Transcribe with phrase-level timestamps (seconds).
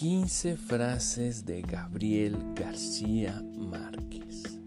[0.00, 4.58] 15 frases de Gabriel García Márquez.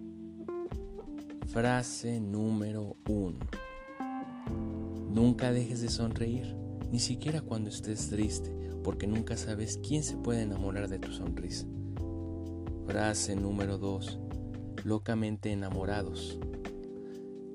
[1.48, 3.40] Frase número 1.
[5.10, 6.56] Nunca dejes de sonreír,
[6.92, 11.66] ni siquiera cuando estés triste, porque nunca sabes quién se puede enamorar de tu sonrisa.
[12.86, 14.20] Frase número 2.
[14.84, 16.38] Locamente enamorados.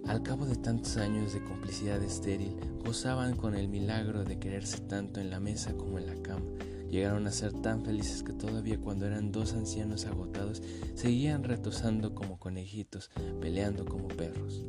[0.09, 5.21] Al cabo de tantos años de complicidad estéril, gozaban con el milagro de quererse tanto
[5.21, 6.45] en la mesa como en la cama.
[6.91, 10.63] Llegaron a ser tan felices que todavía cuando eran dos ancianos agotados,
[10.95, 14.65] seguían retosando como conejitos, peleando como perros.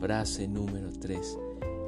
[0.00, 1.38] Frase número 3.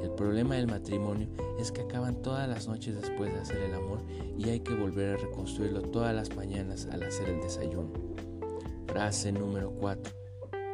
[0.03, 4.03] El problema del matrimonio es que acaban todas las noches después de hacer el amor
[4.37, 7.93] y hay que volver a reconstruirlo todas las mañanas al hacer el desayuno.
[8.87, 10.20] Frase número 4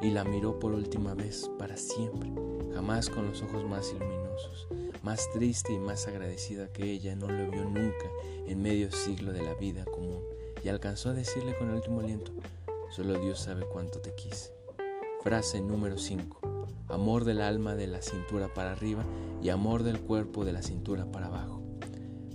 [0.01, 2.31] y la miró por última vez para siempre,
[2.73, 4.67] jamás con los ojos más iluminosos,
[5.03, 8.11] más triste y más agradecida que ella no lo vio nunca
[8.45, 10.21] en medio siglo de la vida común,
[10.63, 12.31] y alcanzó a decirle con el último aliento,
[12.89, 14.53] solo Dios sabe cuánto te quise.
[15.23, 16.67] Frase número 5.
[16.89, 19.03] Amor del alma de la cintura para arriba
[19.41, 21.61] y amor del cuerpo de la cintura para abajo.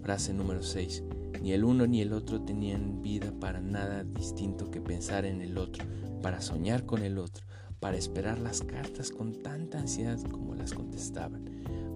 [0.02, 1.05] Frase número 6.
[1.40, 5.58] Ni el uno ni el otro tenían vida para nada distinto que pensar en el
[5.58, 5.84] otro,
[6.22, 7.44] para soñar con el otro,
[7.80, 11.44] para esperar las cartas con tanta ansiedad como las contestaban.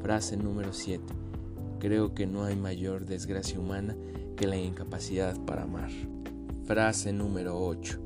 [0.02, 1.02] Frase número 7.
[1.78, 3.96] Creo que no hay mayor desgracia humana
[4.36, 5.90] que la incapacidad para amar.
[6.64, 8.00] Frase número 8.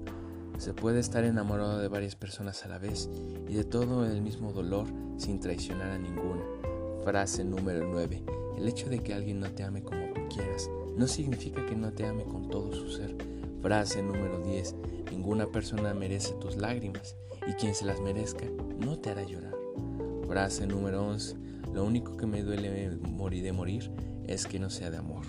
[0.59, 3.09] Se puede estar enamorado de varias personas a la vez
[3.49, 6.43] y de todo el mismo dolor sin traicionar a ninguna.
[7.03, 8.23] Frase número 9.
[8.59, 11.93] El hecho de que alguien no te ame como tú quieras no significa que no
[11.93, 13.30] te ame con todo su ser.
[13.63, 14.75] Frase número 10.
[15.11, 17.17] Ninguna persona merece tus lágrimas
[17.47, 18.47] y quien se las merezca
[18.79, 19.55] no te hará llorar.
[20.27, 21.37] Frase número 11.
[21.75, 23.91] Lo único que me duele morir de morir
[24.27, 25.25] es que no sea de amor.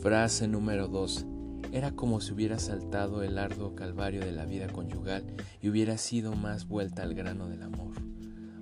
[0.00, 1.26] Frase número 12.
[1.72, 5.24] Era como si hubiera saltado el arduo calvario de la vida conyugal
[5.60, 7.94] y hubiera sido más vuelta al grano del amor.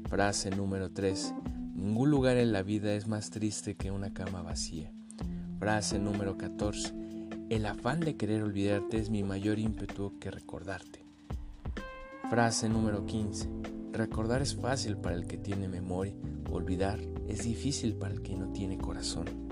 [0.08, 1.34] Frase número 3.
[1.74, 4.92] Ningún lugar en la vida es más triste que una cama vacía.
[5.58, 7.11] Frase número 14.
[7.52, 11.04] El afán de querer olvidarte es mi mayor ímpetu que recordarte.
[12.30, 13.46] Frase número 15.
[13.92, 16.14] Recordar es fácil para el que tiene memoria,
[16.50, 16.98] olvidar
[17.28, 19.51] es difícil para el que no tiene corazón.